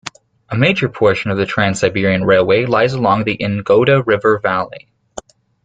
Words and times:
A 0.49 0.57
major 0.57 0.89
portion 0.89 1.29
of 1.29 1.37
the 1.37 1.45
Trans-Siberian 1.45 2.23
Railway 2.25 2.65
lies 2.65 2.93
along 2.93 3.23
the 3.25 3.37
Ingoda 3.37 4.01
River 4.03 4.39
valley. 4.39 4.89